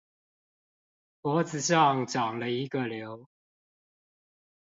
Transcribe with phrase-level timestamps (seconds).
[1.21, 3.27] 脖子上長了一個瘤